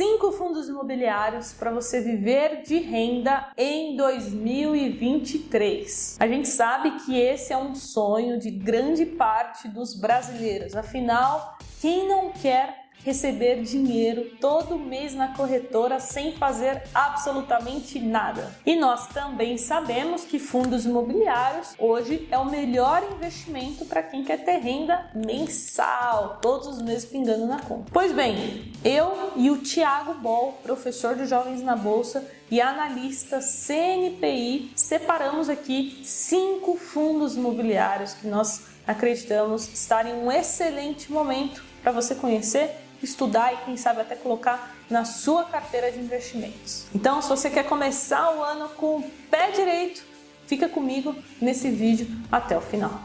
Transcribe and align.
cinco 0.00 0.32
fundos 0.32 0.66
imobiliários 0.66 1.52
para 1.52 1.70
você 1.70 2.00
viver 2.00 2.62
de 2.62 2.78
renda 2.78 3.52
em 3.54 3.98
2023. 3.98 6.16
A 6.18 6.26
gente 6.26 6.48
sabe 6.48 6.92
que 7.04 7.20
esse 7.20 7.52
é 7.52 7.58
um 7.58 7.74
sonho 7.74 8.38
de 8.38 8.50
grande 8.50 9.04
parte 9.04 9.68
dos 9.68 9.94
brasileiros. 9.94 10.74
Afinal, 10.74 11.58
quem 11.82 12.08
não 12.08 12.30
quer 12.30 12.79
receber 13.04 13.62
dinheiro 13.62 14.30
todo 14.40 14.78
mês 14.78 15.14
na 15.14 15.28
corretora 15.34 16.00
sem 16.00 16.32
fazer 16.32 16.82
absolutamente 16.94 17.98
nada. 17.98 18.54
E 18.64 18.76
nós 18.76 19.06
também 19.08 19.56
sabemos 19.56 20.24
que 20.24 20.38
fundos 20.38 20.84
imobiliários 20.84 21.74
hoje 21.78 22.28
é 22.30 22.38
o 22.38 22.50
melhor 22.50 23.02
investimento 23.12 23.84
para 23.84 24.02
quem 24.02 24.24
quer 24.24 24.44
ter 24.44 24.58
renda 24.58 25.10
mensal, 25.14 26.38
todos 26.42 26.66
os 26.66 26.82
meses 26.82 27.04
pingando 27.04 27.46
na 27.46 27.60
conta. 27.60 27.90
Pois 27.92 28.12
bem, 28.12 28.72
eu 28.84 29.32
e 29.36 29.50
o 29.50 29.58
Tiago 29.58 30.14
Bol, 30.14 30.58
professor 30.62 31.14
de 31.14 31.26
Jovens 31.26 31.62
na 31.62 31.76
Bolsa 31.76 32.26
e 32.50 32.60
analista 32.60 33.40
CNPI, 33.40 34.72
separamos 34.74 35.48
aqui 35.48 36.00
cinco 36.04 36.76
fundos 36.76 37.36
imobiliários 37.36 38.12
que 38.14 38.26
nós 38.26 38.62
acreditamos 38.86 39.68
estar 39.68 40.06
em 40.06 40.14
um 40.14 40.32
excelente 40.32 41.12
momento 41.12 41.62
para 41.82 41.92
você 41.92 42.14
conhecer 42.14 42.70
estudar 43.02 43.52
e 43.52 43.56
quem 43.64 43.76
sabe 43.76 44.00
até 44.00 44.16
colocar 44.16 44.74
na 44.88 45.04
sua 45.04 45.44
carteira 45.44 45.90
de 45.90 45.98
investimentos. 45.98 46.86
Então, 46.94 47.20
se 47.22 47.28
você 47.28 47.50
quer 47.50 47.64
começar 47.64 48.34
o 48.36 48.42
ano 48.42 48.68
com 48.70 48.98
o 48.98 49.10
pé 49.30 49.50
direito, 49.50 50.02
fica 50.46 50.68
comigo 50.68 51.14
nesse 51.40 51.70
vídeo 51.70 52.06
até 52.30 52.56
o 52.56 52.60
final. 52.60 53.00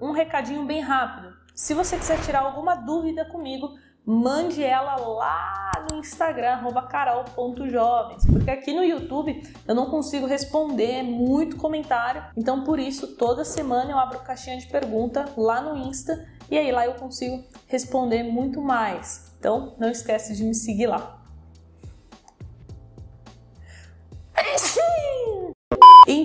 Um 0.00 0.10
recadinho 0.10 0.64
bem 0.64 0.80
rápido. 0.80 1.32
Se 1.54 1.74
você 1.74 1.96
quiser 1.96 2.20
tirar 2.22 2.40
alguma 2.40 2.74
dúvida 2.74 3.24
comigo, 3.24 3.78
mande 4.04 4.62
ela 4.62 4.96
lá 4.96 5.72
no 5.90 5.98
Instagram, 5.98 6.58
carol.jovens, 6.88 8.26
porque 8.26 8.50
aqui 8.50 8.72
no 8.72 8.84
YouTube 8.84 9.42
eu 9.66 9.74
não 9.74 9.90
consigo 9.90 10.26
responder 10.26 10.92
é 10.92 11.02
muito 11.02 11.56
comentário, 11.56 12.24
então 12.36 12.64
por 12.64 12.78
isso 12.78 13.16
toda 13.16 13.44
semana 13.44 13.90
eu 13.90 13.98
abro 13.98 14.18
caixinha 14.20 14.58
de 14.58 14.66
pergunta 14.66 15.26
lá 15.36 15.60
no 15.60 15.76
Insta 15.76 16.26
e 16.50 16.58
aí 16.58 16.70
lá 16.72 16.84
eu 16.84 16.94
consigo 16.94 17.42
responder 17.66 18.22
muito 18.22 18.60
mais. 18.60 19.32
Então 19.38 19.74
não 19.78 19.90
esquece 19.90 20.36
de 20.36 20.44
me 20.44 20.54
seguir 20.54 20.86
lá. 20.86 21.21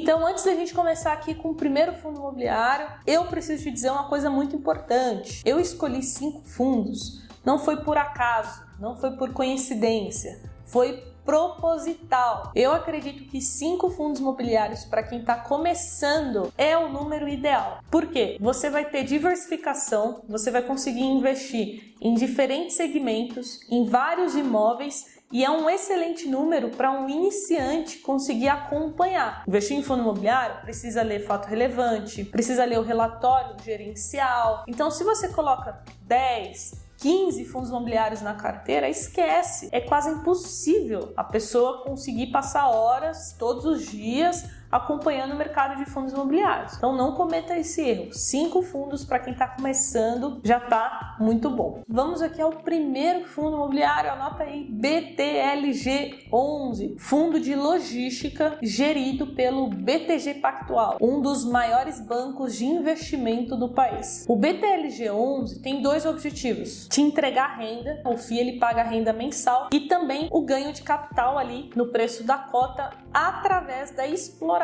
Então, 0.08 0.25
antes 0.25 0.45
da 0.45 0.55
gente 0.55 0.73
começar 0.73 1.11
aqui 1.11 1.36
com 1.36 1.50
o 1.50 1.53
primeiro 1.53 1.91
fundo 1.91 2.17
imobiliário, 2.17 2.88
eu 3.05 3.25
preciso 3.25 3.63
te 3.63 3.69
dizer 3.69 3.91
uma 3.91 4.08
coisa 4.08 4.30
muito 4.30 4.55
importante. 4.55 5.41
Eu 5.45 5.59
escolhi 5.59 6.02
cinco 6.02 6.47
fundos 6.47 7.27
não 7.44 7.59
foi 7.59 7.75
por 7.77 7.97
acaso, 7.97 8.66
não 8.80 8.95
foi 8.95 9.11
por 9.17 9.33
coincidência, 9.33 10.41
foi 10.66 11.03
proposital. 11.25 12.53
Eu 12.55 12.72
acredito 12.72 13.30
que 13.30 13.41
cinco 13.41 13.89
fundos 13.89 14.22
imobiliários 14.22 14.86
para 14.86 15.03
quem 15.03 15.19
está 15.19 15.36
começando 15.36 16.53
é 16.58 16.77
o 16.77 16.88
número 16.88 17.27
ideal. 17.27 17.80
Por 17.92 18.08
quê? 18.08 18.38
Você 18.39 18.69
vai 18.69 18.86
ter 18.86 19.03
diversificação, 19.03 20.21
você 20.25 20.49
vai 20.49 20.61
conseguir 20.61 21.03
investir 21.03 21.95
em 21.99 22.14
diferentes 22.14 22.77
segmentos, 22.77 23.59
em 23.69 23.86
vários 23.86 24.36
imóveis 24.36 25.17
e 25.31 25.44
é 25.44 25.50
um 25.50 25.70
excelente 25.70 26.28
número 26.28 26.70
para 26.70 26.92
um 26.92 27.09
iniciante 27.09 28.00
conseguir 28.00 28.47
acompanhar. 28.47 29.44
Investir 29.47 29.78
em 29.78 29.83
fundo 29.83 30.02
imobiliário 30.02 30.61
precisa 30.61 31.02
ler 31.02 31.25
fato 31.25 31.47
relevante, 31.47 32.23
precisa 32.23 32.64
ler 32.64 32.80
o 32.80 32.83
relatório 32.83 33.55
gerencial. 33.64 34.64
Então, 34.67 34.89
se 34.89 35.03
você 35.03 35.30
coloca 35.30 35.83
10, 36.02 36.88
15 36.98 37.45
fundos 37.45 37.70
imobiliários 37.70 38.22
na 38.22 38.33
carteira, 38.33 38.89
esquece. 38.89 39.70
É 39.72 39.80
quase 39.80 40.10
impossível 40.10 41.14
a 41.15 41.23
pessoa 41.23 41.83
conseguir 41.83 42.27
passar 42.27 42.70
horas 42.70 43.36
todos 43.38 43.65
os 43.65 43.86
dias 43.86 44.45
acompanhando 44.72 45.33
o 45.33 45.38
mercado 45.38 45.76
de 45.78 45.86
fundos 45.89 46.14
imobiliários. 46.14 46.78
Então 46.78 46.95
não 46.95 47.14
cometa 47.14 47.58
esse 47.58 47.82
erro. 47.82 48.14
Cinco 48.14 48.61
fundos 48.61 49.04
para 49.05 49.17
quem 49.20 49.33
está 49.33 49.48
começando 49.48 50.39
já 50.44 50.58
está 50.58 51.16
muito 51.20 51.50
bom. 51.50 51.82
Vamos 51.88 52.22
aqui 52.22 52.39
ao 52.42 52.52
primeiro 52.52 53.26
fundo 53.26 53.56
imobiliário, 53.56 54.11
anota 54.11 54.44
aí 54.44 54.70
BTLG11, 54.70 57.00
fundo 57.00 57.39
de 57.39 57.56
logística 57.56 58.58
gerido 58.61 59.27
pelo 59.27 59.67
BTG 59.67 60.33
Pactual, 60.36 60.98
um 61.02 61.20
dos 61.22 61.44
maiores 61.45 62.00
bancos 62.00 62.56
de 62.56 62.66
investimento 62.66 63.56
do 63.56 63.70
país. 63.70 64.26
O 64.27 64.38
BTLG11 64.38 65.61
tem 65.61 65.82
dois 65.82 66.06
objetivos: 66.06 66.88
te 66.89 67.02
entregar 67.02 67.58
renda, 67.58 68.02
o 68.06 68.17
FII 68.17 68.39
ele 68.39 68.60
paga 68.60 68.83
renda 68.83 69.14
mensal 69.14 69.70
e 69.73 69.80
também 69.82 70.27
o 70.32 70.42
ganho 70.42 70.73
de 70.73 70.82
capital 70.82 71.38
ali 71.38 71.70
no 71.76 71.88
preço 71.88 72.23
da 72.23 72.38
cota 72.38 72.89
através 73.14 73.92
da 73.92 74.06
exploração 74.06 74.57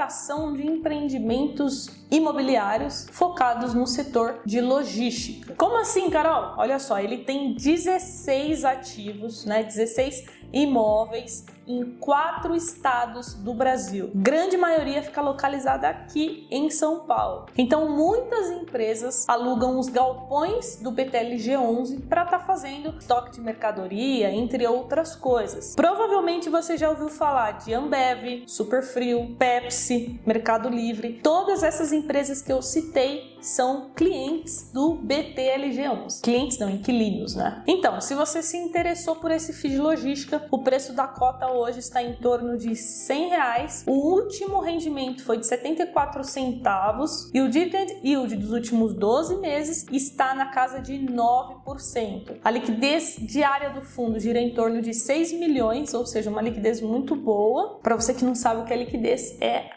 de 0.54 0.66
empreendimentos 0.66 1.88
imobiliários 2.10 3.06
focados 3.12 3.74
no 3.74 3.86
setor 3.86 4.42
de 4.46 4.60
logística. 4.60 5.54
Como 5.56 5.78
assim, 5.78 6.10
Carol? 6.10 6.56
Olha 6.58 6.80
só, 6.80 7.00
ele 7.00 7.20
tem 7.20 7.54
16 7.54 8.66
ativos, 8.66 9.46
né? 9.46 9.64
16 9.64 10.26
imóveis 10.52 11.46
em 11.68 11.84
quatro 12.00 12.56
estados 12.56 13.34
do 13.34 13.54
Brasil. 13.54 14.12
Grande 14.14 14.58
maioria 14.58 15.02
fica 15.02 15.22
localizada 15.22 15.88
aqui 15.88 16.48
em 16.50 16.70
São 16.70 17.02
Paulo. 17.02 17.48
Então, 17.58 17.90
muitas 17.90 18.50
empresas 18.50 19.28
alugam 19.28 19.80
os 19.80 19.90
galpões 19.90 20.78
do 20.78 20.92
BTLG 20.92 21.58
11 21.58 21.98
para 22.02 22.24
estar 22.24 22.40
tá 22.40 22.46
fazendo 22.46 22.98
estoque 22.98 23.32
de 23.32 23.42
mercadoria, 23.42 24.32
entre 24.32 24.66
outras 24.68 25.16
coisas. 25.16 25.76
Provavelmente 25.76 26.50
você 26.50 26.78
já 26.78 26.90
ouviu 26.90 27.10
falar 27.10 27.52
de 27.60 27.74
Ambev, 27.74 28.44
Superfrio, 28.48 29.36
Pepsi, 29.38 30.20
Mercado 30.26 30.70
Livre. 30.70 31.20
Todas 31.24 31.64
essas 31.64 31.92
empresas 31.92 32.42
que 32.42 32.52
eu 32.52 32.62
citei 32.62 33.34
são 33.42 33.90
clientes 33.96 34.72
do 34.72 34.96
BTLG 34.96 35.90
11. 35.90 36.22
Clientes 36.22 36.58
não, 36.58 36.70
inquilinos, 36.70 37.36
né? 37.36 37.62
Então, 37.68 38.00
se 38.00 38.16
você 38.16 38.42
se 38.42 38.58
interessou 38.58 39.18
por 39.18 39.32
esse 39.32 39.52
FII 39.52 39.72
de 39.72 39.78
logística, 39.78 40.48
o 40.50 40.60
preço 40.60 40.94
da 40.94 41.08
cota 41.08 41.48
hoje 41.54 41.80
está 41.80 42.02
em 42.02 42.14
torno 42.16 42.58
de 42.58 42.76
100 42.76 43.30
reais. 43.30 43.84
O 43.88 43.92
último 43.92 44.60
rendimento 44.60 45.24
foi 45.24 45.38
de 45.38 45.46
74 45.46 46.24
centavos 46.24 47.30
e 47.34 47.42
o 47.42 47.50
dividend 47.50 48.00
yield 48.04 48.36
dos 48.36 48.52
últimos 48.52 48.94
12 48.94 49.38
meses 49.38 49.86
está 49.92 50.34
na 50.34 50.48
casa 50.48 50.80
de 50.80 50.94
9%. 50.94 52.38
A 52.44 52.52
liquidez 52.52 53.18
diária 53.20 53.70
do 53.70 53.82
fundo 53.82 54.20
gira 54.20 54.40
em 54.40 54.54
torno 54.54 54.82
de 54.82 54.94
6 54.94 55.34
milhões, 55.34 55.94
ou 55.94 56.06
seja, 56.06 56.30
uma 56.30 56.42
liquidez 56.42 56.82
muito 56.82 57.16
boa. 57.16 57.80
Para 57.82 57.96
você 57.96 58.14
que 58.14 58.26
não 58.26 58.36
sabe 58.36 58.62
o 58.62 58.66
que 58.66 58.74
é 58.74 58.78
liquidez, 58.78 59.40
é 59.42 59.70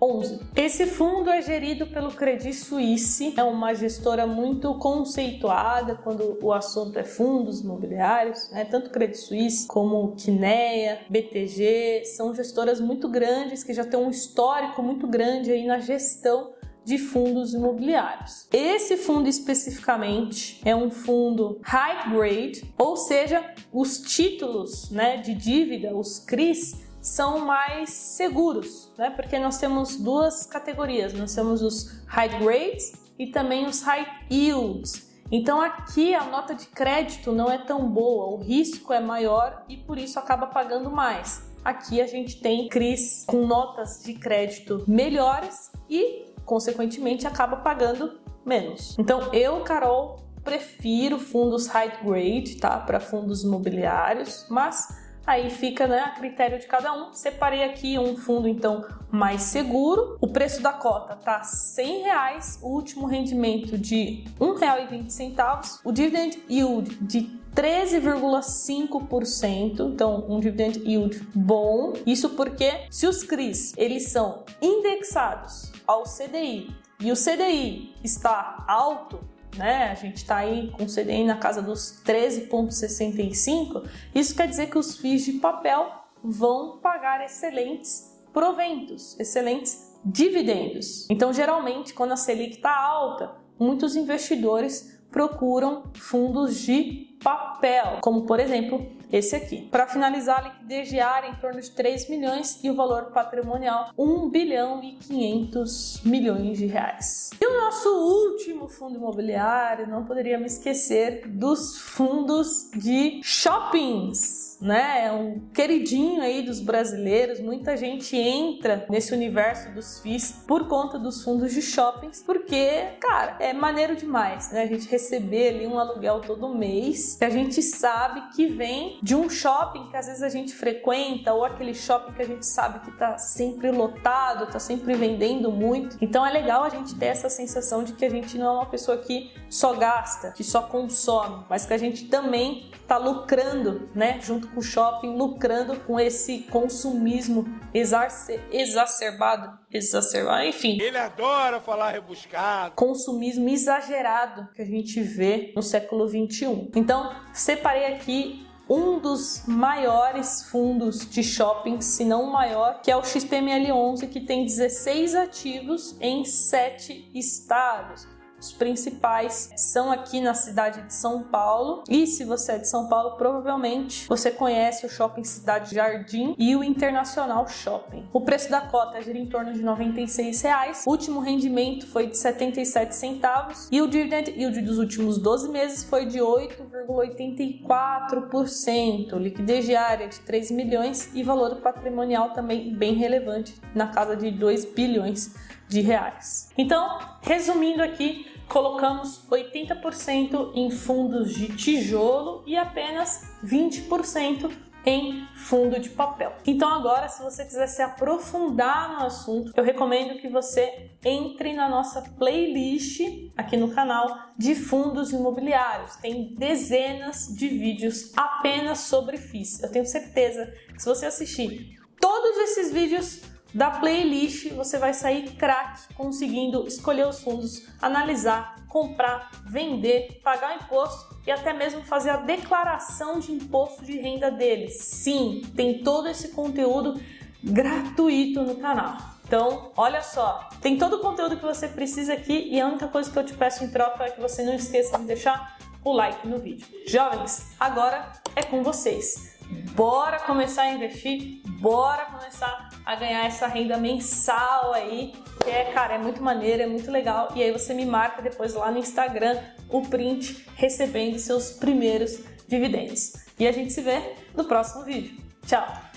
11. 0.00 0.40
Esse 0.56 0.86
fundo 0.86 1.30
é 1.30 1.40
gerido 1.40 1.86
pelo 1.86 2.10
Credit 2.10 2.52
Suisse, 2.54 3.34
é 3.36 3.42
uma 3.42 3.74
gestora 3.74 4.26
muito 4.26 4.74
conceituada 4.74 5.94
quando 5.94 6.38
o 6.42 6.52
assunto 6.52 6.98
é 6.98 7.04
fundos 7.04 7.60
imobiliários, 7.60 8.50
né? 8.50 8.64
Tanto 8.64 8.90
Credit 8.90 9.18
Suisse 9.18 9.66
como 9.66 10.14
Kinea, 10.16 11.00
BTG, 11.08 12.04
são 12.04 12.34
gestoras 12.34 12.71
muito 12.80 13.08
grandes 13.08 13.62
que 13.62 13.72
já 13.72 13.84
têm 13.84 13.98
um 13.98 14.10
histórico 14.10 14.82
muito 14.82 15.06
grande 15.06 15.50
aí 15.50 15.66
na 15.66 15.78
gestão 15.78 16.52
de 16.84 16.98
fundos 16.98 17.54
imobiliários. 17.54 18.48
Esse 18.52 18.96
fundo 18.96 19.28
especificamente 19.28 20.60
é 20.64 20.74
um 20.74 20.90
fundo 20.90 21.60
high 21.62 22.10
grade, 22.10 22.74
ou 22.76 22.96
seja, 22.96 23.44
os 23.72 23.98
títulos 23.98 24.90
né, 24.90 25.16
de 25.18 25.34
dívida, 25.34 25.96
os 25.96 26.18
CRIs, 26.18 26.82
são 27.00 27.40
mais 27.40 27.90
seguros, 27.90 28.92
né? 28.96 29.10
Porque 29.10 29.36
nós 29.36 29.58
temos 29.58 29.96
duas 29.96 30.46
categorias, 30.46 31.12
nós 31.12 31.34
temos 31.34 31.60
os 31.60 32.00
high 32.06 32.38
grades 32.38 32.92
e 33.18 33.26
também 33.26 33.66
os 33.66 33.82
high 33.82 34.06
yields. 34.30 35.10
Então 35.30 35.60
aqui 35.60 36.14
a 36.14 36.24
nota 36.24 36.54
de 36.54 36.66
crédito 36.66 37.32
não 37.32 37.50
é 37.50 37.58
tão 37.58 37.88
boa, 37.88 38.26
o 38.26 38.36
risco 38.36 38.92
é 38.92 39.00
maior 39.00 39.64
e 39.68 39.76
por 39.76 39.98
isso 39.98 40.18
acaba 40.18 40.46
pagando 40.46 40.90
mais. 40.90 41.51
Aqui 41.64 42.00
a 42.00 42.06
gente 42.06 42.40
tem 42.40 42.68
CRIs 42.68 43.24
com 43.26 43.46
notas 43.46 44.02
de 44.04 44.14
crédito 44.14 44.84
melhores 44.88 45.70
e 45.88 46.26
consequentemente 46.44 47.26
acaba 47.26 47.56
pagando 47.56 48.20
menos. 48.44 48.96
Então 48.98 49.32
eu, 49.32 49.60
Carol, 49.60 50.16
prefiro 50.42 51.18
fundos 51.18 51.68
high 51.68 52.02
grade, 52.02 52.56
tá, 52.56 52.78
para 52.78 52.98
fundos 52.98 53.44
imobiliários, 53.44 54.46
mas 54.50 54.88
aí 55.26 55.50
fica 55.50 55.86
né, 55.86 56.00
a 56.00 56.10
critério 56.10 56.58
de 56.58 56.66
cada 56.66 56.94
um. 56.94 57.12
Separei 57.12 57.64
aqui 57.64 57.98
um 57.98 58.16
fundo 58.16 58.48
então 58.48 58.86
mais 59.10 59.42
seguro. 59.42 60.16
O 60.20 60.28
preço 60.28 60.62
da 60.62 60.72
cota 60.72 61.16
tá 61.16 61.42
100 61.42 62.02
reais, 62.02 62.58
o 62.62 62.68
último 62.68 63.06
rendimento 63.06 63.76
de 63.78 64.24
R$ 64.40 64.46
1,20, 64.46 65.80
o 65.84 65.92
dividend 65.92 66.42
yield 66.48 66.96
de 67.00 67.42
13,5%, 67.54 69.92
então 69.92 70.24
um 70.28 70.40
dividend 70.40 70.82
yield 70.84 71.20
bom. 71.34 71.92
Isso 72.06 72.30
porque 72.30 72.86
se 72.90 73.06
os 73.06 73.22
CRIs 73.22 73.74
eles 73.76 74.08
são 74.08 74.42
indexados 74.60 75.70
ao 75.86 76.02
CDI 76.04 76.74
e 76.98 77.12
o 77.12 77.16
CDI 77.16 77.94
está 78.02 78.64
alto, 78.66 79.20
né? 79.56 79.90
A 79.90 79.94
gente 79.94 80.18
está 80.18 80.36
aí 80.36 80.70
com 80.70 80.84
o 80.84 80.86
CDI 80.86 81.24
na 81.24 81.36
casa 81.36 81.60
dos 81.62 82.02
13,65. 82.04 83.88
Isso 84.14 84.34
quer 84.34 84.48
dizer 84.48 84.68
que 84.70 84.78
os 84.78 84.96
FIIs 84.96 85.24
de 85.24 85.32
papel 85.34 85.90
vão 86.22 86.78
pagar 86.78 87.24
excelentes 87.24 88.12
proventos, 88.32 89.18
excelentes 89.18 89.92
dividendos. 90.04 91.08
Então, 91.10 91.32
geralmente, 91.32 91.94
quando 91.94 92.12
a 92.12 92.16
Selic 92.16 92.56
está 92.56 92.74
alta, 92.74 93.32
muitos 93.58 93.94
investidores 93.94 95.00
procuram 95.10 95.84
fundos 95.94 96.56
de 96.56 97.16
papel, 97.22 97.98
como 98.00 98.22
por 98.22 98.40
exemplo 98.40 98.90
esse 99.12 99.36
aqui. 99.36 99.68
Para 99.70 99.86
finalizar, 99.86 100.38
a 100.38 100.48
liquidez 100.48 100.88
diária 100.88 101.28
em 101.28 101.34
torno 101.36 101.60
de 101.60 101.70
3 101.70 102.08
milhões 102.08 102.58
e 102.64 102.70
o 102.70 102.74
valor 102.74 103.12
patrimonial 103.12 103.90
1 103.96 104.30
bilhão 104.30 104.82
e 104.82 104.94
500 104.94 106.00
milhões 106.04 106.58
de 106.58 106.66
reais. 106.66 107.30
E 107.40 107.46
o 107.46 107.60
nosso 107.60 107.88
último 107.88 108.68
fundo 108.68 108.96
imobiliário, 108.96 109.86
não 109.86 110.04
poderia 110.04 110.38
me 110.38 110.46
esquecer 110.46 111.28
dos 111.28 111.78
fundos 111.78 112.70
de 112.74 113.20
shoppings 113.22 114.51
né? 114.62 115.06
É 115.06 115.12
um 115.12 115.40
queridinho 115.52 116.22
aí 116.22 116.42
dos 116.42 116.60
brasileiros. 116.60 117.40
Muita 117.40 117.76
gente 117.76 118.16
entra 118.16 118.86
nesse 118.88 119.12
universo 119.12 119.70
dos 119.72 120.00
FIIs 120.00 120.44
por 120.46 120.68
conta 120.68 120.98
dos 120.98 121.22
fundos 121.22 121.52
de 121.52 121.60
shoppings, 121.60 122.22
porque, 122.22 122.94
cara, 123.00 123.36
é 123.40 123.52
maneiro 123.52 123.96
demais, 123.96 124.50
né? 124.52 124.62
A 124.62 124.66
gente 124.66 124.88
receber 124.88 125.48
ali 125.48 125.66
um 125.66 125.78
aluguel 125.78 126.20
todo 126.20 126.54
mês, 126.54 127.16
que 127.16 127.24
a 127.24 127.30
gente 127.30 127.60
sabe 127.60 128.22
que 128.34 128.46
vem 128.46 128.98
de 129.02 129.14
um 129.14 129.28
shopping 129.28 129.88
que 129.88 129.96
às 129.96 130.06
vezes 130.06 130.22
a 130.22 130.28
gente 130.28 130.54
frequenta 130.54 131.32
ou 131.32 131.44
aquele 131.44 131.74
shopping 131.74 132.12
que 132.12 132.22
a 132.22 132.26
gente 132.26 132.46
sabe 132.46 132.80
que 132.80 132.92
tá 132.92 133.18
sempre 133.18 133.70
lotado, 133.70 134.50
tá 134.50 134.58
sempre 134.58 134.94
vendendo 134.94 135.50
muito. 135.50 135.96
Então 136.00 136.24
é 136.24 136.30
legal 136.30 136.62
a 136.64 136.68
gente 136.68 136.94
ter 136.94 137.06
essa 137.06 137.28
sensação 137.28 137.82
de 137.82 137.92
que 137.92 138.04
a 138.04 138.10
gente 138.10 138.38
não 138.38 138.46
é 138.46 138.50
uma 138.52 138.66
pessoa 138.66 138.96
que 138.98 139.30
só 139.48 139.74
gasta, 139.74 140.30
que 140.32 140.44
só 140.44 140.62
consome, 140.62 141.44
mas 141.48 141.66
que 141.66 141.72
a 141.72 141.78
gente 141.78 142.06
também 142.06 142.70
tá 142.86 142.98
lucrando, 142.98 143.88
né, 143.94 144.20
junto 144.20 144.48
com 144.52 144.60
o 144.60 144.62
shopping, 144.62 145.16
lucrando 145.16 145.78
com 145.80 145.98
esse 145.98 146.40
consumismo 146.50 147.46
exacerbado, 147.72 149.58
exacerbado, 149.70 150.44
enfim. 150.44 150.78
Ele 150.80 150.98
adora 150.98 151.60
falar 151.60 151.90
rebuscado. 151.90 152.74
Consumismo 152.74 153.48
exagerado 153.48 154.48
que 154.54 154.62
a 154.62 154.66
gente 154.66 155.00
vê 155.00 155.52
no 155.56 155.62
século 155.62 156.06
21. 156.06 156.70
Então, 156.74 157.14
separei 157.32 157.86
aqui 157.86 158.46
um 158.68 158.98
dos 158.98 159.42
maiores 159.46 160.44
fundos 160.44 161.08
de 161.10 161.22
shopping, 161.22 161.80
se 161.80 162.04
não 162.04 162.24
o 162.24 162.32
maior, 162.32 162.80
que 162.80 162.90
é 162.90 162.96
o 162.96 163.02
XPML11, 163.02 164.08
que 164.08 164.20
tem 164.20 164.44
16 164.44 165.14
ativos 165.14 165.96
em 166.00 166.24
7 166.24 167.10
estados. 167.14 168.06
Os 168.42 168.50
principais 168.50 169.52
são 169.56 169.92
aqui 169.92 170.20
na 170.20 170.34
cidade 170.34 170.82
de 170.82 170.92
São 170.92 171.22
Paulo. 171.22 171.84
E 171.88 172.08
se 172.08 172.24
você 172.24 172.54
é 172.54 172.58
de 172.58 172.68
São 172.68 172.88
Paulo, 172.88 173.12
provavelmente 173.12 174.08
você 174.08 174.32
conhece 174.32 174.84
o 174.84 174.88
Shopping 174.88 175.22
Cidade 175.22 175.72
Jardim 175.72 176.34
e 176.36 176.56
o 176.56 176.64
Internacional 176.64 177.46
Shopping. 177.46 178.08
O 178.12 178.22
preço 178.22 178.50
da 178.50 178.62
cota 178.62 179.00
gira 179.00 179.16
em 179.16 179.26
torno 179.26 179.52
de 179.52 179.62
96 179.62 180.42
reais. 180.42 180.82
O 180.84 180.90
último 180.90 181.20
rendimento 181.20 181.86
foi 181.86 182.08
de 182.08 182.18
77 182.18 182.96
centavos 182.96 183.68
e 183.70 183.80
o 183.80 183.86
dividend 183.86 184.32
yield 184.32 184.60
dos 184.62 184.78
últimos 184.78 185.18
12 185.18 185.48
meses 185.48 185.84
foi 185.84 186.06
de 186.06 186.18
8,84%. 186.18 189.16
Liquidez 189.18 189.66
diária 189.66 190.08
de 190.08 190.18
3 190.18 190.50
milhões 190.50 191.14
e 191.14 191.22
valor 191.22 191.60
patrimonial 191.60 192.30
também 192.30 192.74
bem 192.74 192.94
relevante, 192.94 193.54
na 193.72 193.86
casa 193.86 194.16
de 194.16 194.32
2 194.32 194.64
bilhões 194.64 195.32
de 195.68 195.80
reais. 195.80 196.50
Então, 196.56 196.98
resumindo 197.22 197.82
aqui, 197.82 198.31
colocamos 198.48 199.26
80% 199.30 200.52
em 200.54 200.70
fundos 200.70 201.34
de 201.34 201.56
tijolo 201.56 202.42
e 202.46 202.56
apenas 202.56 203.36
20% 203.44 204.50
em 204.84 205.26
fundo 205.34 205.78
de 205.78 205.90
papel. 205.90 206.32
Então 206.46 206.68
agora, 206.68 207.08
se 207.08 207.22
você 207.22 207.44
quiser 207.44 207.66
se 207.68 207.82
aprofundar 207.82 208.98
no 208.98 209.06
assunto, 209.06 209.52
eu 209.56 209.64
recomendo 209.64 210.18
que 210.20 210.28
você 210.28 210.90
entre 211.04 211.52
na 211.52 211.68
nossa 211.68 212.02
playlist 212.18 213.00
aqui 213.36 213.56
no 213.56 213.72
canal 213.72 214.32
de 214.36 214.54
fundos 214.54 215.12
imobiliários. 215.12 215.96
Tem 215.96 216.34
dezenas 216.34 217.28
de 217.28 217.48
vídeos 217.48 218.12
apenas 218.16 218.80
sobre 218.80 219.16
FIIs. 219.16 219.62
Eu 219.62 219.70
tenho 219.70 219.86
certeza 219.86 220.52
que 220.74 220.82
se 220.82 220.88
você 220.88 221.06
assistir 221.06 221.78
todos 222.00 222.36
esses 222.38 222.72
vídeos 222.72 223.22
da 223.54 223.70
playlist 223.70 224.50
você 224.52 224.78
vai 224.78 224.94
sair 224.94 225.32
craque 225.32 225.94
conseguindo 225.94 226.66
escolher 226.66 227.06
os 227.06 227.20
fundos, 227.20 227.68
analisar, 227.80 228.56
comprar, 228.68 229.30
vender, 229.46 230.20
pagar 230.22 230.56
imposto 230.56 231.14
e 231.26 231.30
até 231.30 231.52
mesmo 231.52 231.82
fazer 231.82 232.10
a 232.10 232.16
declaração 232.16 233.18
de 233.18 233.32
imposto 233.32 233.84
de 233.84 233.98
renda 233.98 234.30
deles. 234.30 234.78
Sim, 234.78 235.42
tem 235.54 235.82
todo 235.82 236.08
esse 236.08 236.28
conteúdo 236.28 237.00
gratuito 237.42 238.42
no 238.42 238.56
canal. 238.56 238.96
Então, 239.24 239.72
olha 239.76 240.02
só, 240.02 240.48
tem 240.60 240.76
todo 240.76 240.96
o 240.96 241.00
conteúdo 241.00 241.36
que 241.36 241.44
você 241.44 241.68
precisa 241.68 242.12
aqui 242.12 242.48
e 242.50 242.60
a 242.60 242.66
única 242.66 242.88
coisa 242.88 243.10
que 243.10 243.18
eu 243.18 243.24
te 243.24 243.34
peço 243.34 243.64
em 243.64 243.70
troca 243.70 244.04
é 244.04 244.10
que 244.10 244.20
você 244.20 244.42
não 244.42 244.54
esqueça 244.54 244.98
de 244.98 245.04
deixar 245.04 245.56
o 245.84 245.92
like 245.92 246.26
no 246.26 246.38
vídeo. 246.38 246.66
Jovens, 246.86 247.54
agora 247.58 248.12
é 248.36 248.42
com 248.42 248.62
vocês. 248.62 249.38
Bora 249.74 250.18
começar 250.20 250.62
a 250.62 250.70
investir, 250.70 251.42
bora 251.60 252.06
começar 252.06 252.61
a 252.84 252.96
ganhar 252.96 253.24
essa 253.24 253.46
renda 253.46 253.76
mensal 253.76 254.72
aí, 254.72 255.12
que 255.42 255.50
é, 255.50 255.72
cara, 255.72 255.94
é 255.94 255.98
muito 255.98 256.22
maneiro, 256.22 256.62
é 256.62 256.66
muito 256.66 256.90
legal. 256.90 257.32
E 257.34 257.42
aí 257.42 257.52
você 257.52 257.74
me 257.74 257.86
marca 257.86 258.22
depois 258.22 258.54
lá 258.54 258.70
no 258.70 258.78
Instagram 258.78 259.38
o 259.68 259.82
print 259.82 260.46
recebendo 260.56 261.18
seus 261.18 261.52
primeiros 261.52 262.20
dividendos. 262.48 263.12
E 263.38 263.46
a 263.46 263.52
gente 263.52 263.72
se 263.72 263.80
vê 263.80 264.14
no 264.34 264.44
próximo 264.44 264.84
vídeo. 264.84 265.16
Tchau! 265.46 265.91